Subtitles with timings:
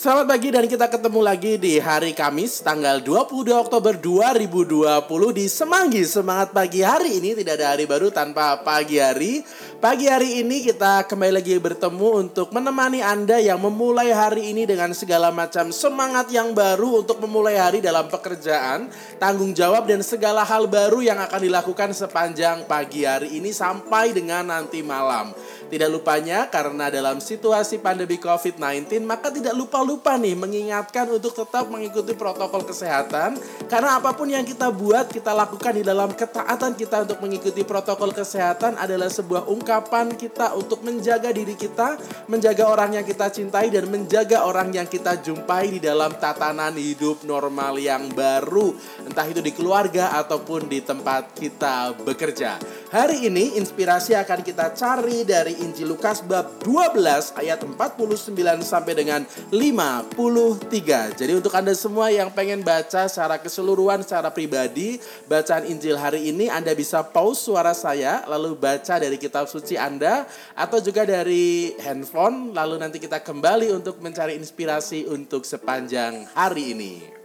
[0.00, 4.96] Selamat pagi dan kita ketemu lagi di hari Kamis tanggal 22 Oktober 2020
[5.36, 6.08] di Semanggi.
[6.08, 9.44] Semangat pagi hari ini tidak ada hari baru tanpa pagi hari.
[9.76, 14.96] Pagi hari ini kita kembali lagi bertemu untuk menemani Anda yang memulai hari ini dengan
[14.96, 18.88] segala macam semangat yang baru untuk memulai hari dalam pekerjaan,
[19.20, 24.48] tanggung jawab dan segala hal baru yang akan dilakukan sepanjang pagi hari ini sampai dengan
[24.48, 25.36] nanti malam.
[25.70, 32.10] Tidak lupanya karena dalam situasi pandemi COVID-19 maka tidak lupa-lupa nih mengingatkan untuk tetap mengikuti
[32.18, 33.38] protokol kesehatan
[33.70, 38.10] karena apa pun yang kita buat kita lakukan di dalam ketaatan kita untuk mengikuti protokol
[38.10, 43.86] kesehatan adalah sebuah ungkapan kita untuk menjaga diri kita, menjaga orang yang kita cintai dan
[43.86, 48.74] menjaga orang yang kita jumpai di dalam tatanan hidup normal yang baru
[49.06, 52.58] entah itu di keluarga ataupun di tempat kita bekerja.
[52.90, 58.34] Hari ini inspirasi akan kita cari dari Injil Lukas bab 12 ayat 49
[58.66, 59.22] sampai dengan
[59.54, 61.14] 53.
[61.14, 64.98] Jadi untuk Anda semua yang pengen baca secara keseluruhan secara pribadi
[65.30, 70.26] bacaan Injil hari ini Anda bisa pause suara saya lalu baca dari kitab suci Anda
[70.58, 77.19] atau juga dari handphone lalu nanti kita kembali untuk mencari inspirasi untuk sepanjang hari ini.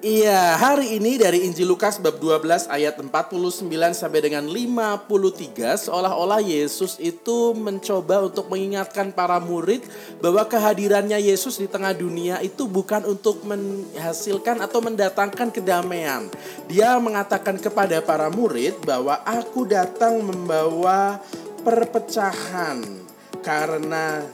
[0.00, 5.04] Iya, hari ini dari Injil Lukas bab 12 ayat 49 sampai dengan 53
[5.76, 9.84] seolah-olah Yesus itu mencoba untuk mengingatkan para murid
[10.24, 16.32] bahwa kehadirannya Yesus di tengah dunia itu bukan untuk menghasilkan atau mendatangkan kedamaian.
[16.64, 21.20] Dia mengatakan kepada para murid bahwa aku datang membawa
[21.60, 23.04] perpecahan
[23.44, 24.24] karena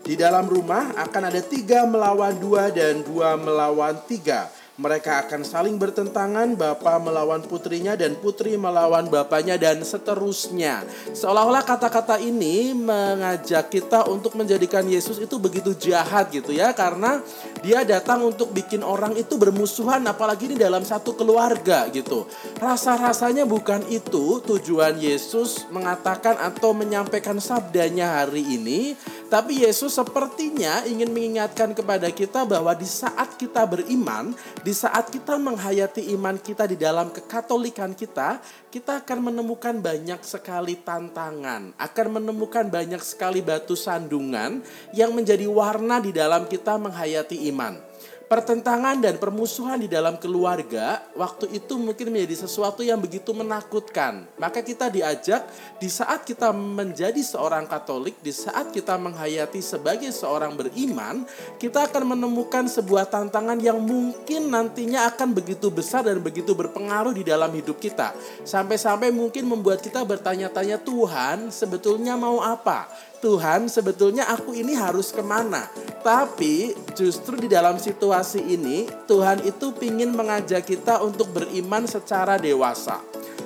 [0.00, 5.76] di dalam rumah akan ada tiga melawan dua dan dua melawan tiga mereka akan saling
[5.76, 10.88] bertentangan, bapak melawan putrinya dan putri melawan bapaknya dan seterusnya.
[11.12, 17.20] Seolah-olah kata-kata ini mengajak kita untuk menjadikan Yesus itu begitu jahat gitu ya karena
[17.60, 22.24] dia datang untuk bikin orang itu bermusuhan apalagi ini dalam satu keluarga gitu.
[22.56, 28.96] Rasa-rasanya bukan itu tujuan Yesus mengatakan atau menyampaikan sabdanya hari ini,
[29.32, 35.40] tapi Yesus sepertinya ingin mengingatkan kepada kita bahwa di saat kita beriman, di saat kita
[35.40, 42.68] menghayati iman kita di dalam kekatolikan kita, kita akan menemukan banyak sekali tantangan, akan menemukan
[42.68, 44.60] banyak sekali batu sandungan
[44.92, 47.91] yang menjadi warna di dalam kita menghayati iman
[48.32, 54.24] pertentangan dan permusuhan di dalam keluarga waktu itu mungkin menjadi sesuatu yang begitu menakutkan.
[54.40, 55.44] Maka kita diajak
[55.76, 61.28] di saat kita menjadi seorang Katolik, di saat kita menghayati sebagai seorang beriman,
[61.60, 67.28] kita akan menemukan sebuah tantangan yang mungkin nantinya akan begitu besar dan begitu berpengaruh di
[67.28, 68.16] dalam hidup kita.
[68.48, 72.88] Sampai-sampai mungkin membuat kita bertanya-tanya Tuhan sebetulnya mau apa?
[73.22, 75.70] Tuhan sebetulnya aku ini harus ke mana.
[76.02, 82.98] Tapi justru di dalam situasi ini Tuhan itu ingin mengajak kita untuk beriman secara dewasa.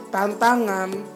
[0.09, 1.16] Tantangan,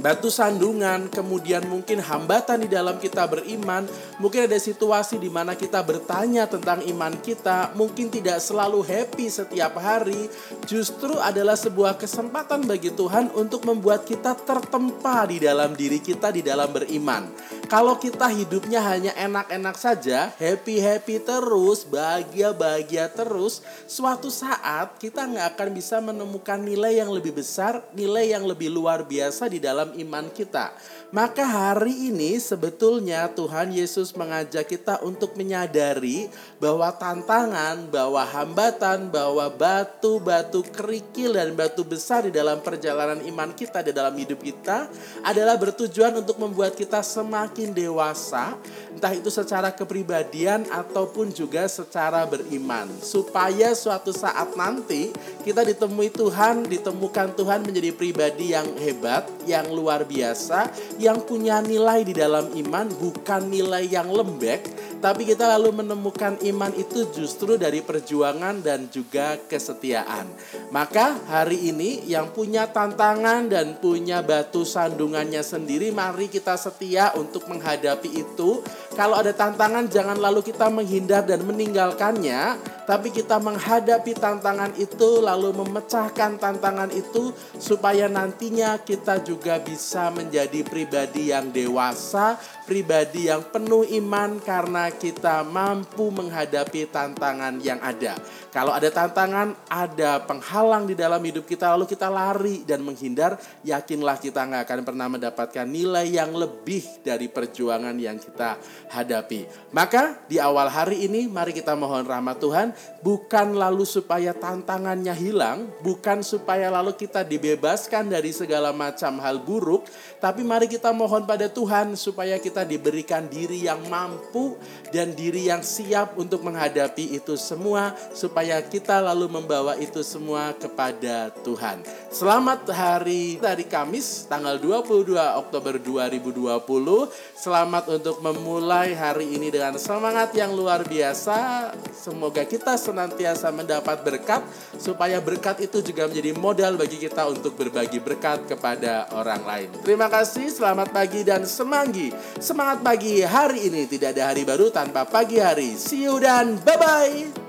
[0.00, 3.88] batu sandungan, kemudian mungkin hambatan di dalam kita beriman,
[4.20, 9.76] mungkin ada situasi di mana kita bertanya tentang iman kita, mungkin tidak selalu happy setiap
[9.80, 10.28] hari,
[10.68, 16.44] justru adalah sebuah kesempatan bagi Tuhan untuk membuat kita tertempa di dalam diri kita di
[16.44, 17.28] dalam beriman.
[17.66, 23.58] Kalau kita hidupnya hanya enak-enak saja, happy-happy terus, bahagia-bahagia terus,
[23.90, 29.02] suatu saat kita nggak akan bisa menemukan nilai yang lebih besar, nilai yang lebih luar
[29.02, 30.74] biasa di dalam iman kita.
[31.14, 36.26] Maka hari ini sebetulnya Tuhan Yesus mengajak kita untuk menyadari
[36.58, 43.86] bahwa tantangan, bahwa hambatan, bahwa batu-batu kerikil dan batu besar di dalam perjalanan iman kita
[43.86, 44.90] di dalam hidup kita
[45.22, 48.58] adalah bertujuan untuk membuat kita semakin dewasa,
[48.90, 52.90] entah itu secara kepribadian ataupun juga secara beriman.
[52.98, 55.14] Supaya suatu saat nanti
[55.46, 62.00] kita ditemui Tuhan, ditemukan Tuhan menjadi pribadi yang hebat, yang luar biasa, yang punya nilai
[62.08, 64.64] di dalam iman bukan nilai yang lembek,
[65.04, 70.24] tapi kita lalu menemukan iman itu justru dari perjuangan dan juga kesetiaan.
[70.72, 77.44] Maka hari ini yang punya tantangan dan punya batu sandungannya sendiri, mari kita setia untuk
[77.46, 78.64] menghadapi itu.
[78.96, 82.56] Kalau ada tantangan jangan lalu kita menghindar dan meninggalkannya,
[82.88, 87.28] tapi kita menghadapi tantangan itu lalu memecahkan tantangan itu
[87.60, 95.44] supaya nantinya kita juga bisa menjadi pribadi yang dewasa, pribadi yang penuh iman karena kita
[95.44, 98.16] mampu menghadapi tantangan yang ada.
[98.48, 104.16] Kalau ada tantangan, ada penghalang di dalam hidup kita, lalu kita lari dan menghindar, yakinlah
[104.16, 108.56] kita nggak akan pernah mendapatkan nilai yang lebih dari perjuangan yang kita
[108.90, 109.48] hadapi.
[109.74, 112.72] Maka di awal hari ini, mari kita mohon rahmat Tuhan,
[113.02, 119.88] bukan lalu supaya tantangannya hilang, bukan supaya lalu kita dibebaskan dari segala macam hal buruk,
[120.22, 124.54] tapi mari kita mohon pada Tuhan supaya kita diberikan diri yang mampu
[124.94, 131.34] dan diri yang siap untuk menghadapi itu semua, supaya kita lalu membawa itu semua kepada
[131.42, 131.82] Tuhan.
[132.12, 137.10] Selamat hari hari Kamis tanggal 22 Oktober 2020.
[137.36, 141.72] Selamat untuk memulai hari ini dengan semangat yang luar biasa.
[141.96, 144.44] Semoga kita senantiasa mendapat berkat
[144.76, 149.68] supaya berkat itu juga menjadi modal bagi kita untuk berbagi berkat kepada orang lain.
[149.80, 152.12] Terima kasih, selamat pagi dan semanggi.
[152.36, 155.72] Semangat pagi hari ini tidak ada hari baru tanpa pagi hari.
[155.80, 157.45] See you dan bye-bye.